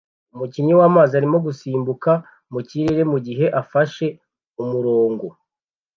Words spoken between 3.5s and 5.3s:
afashe umurongo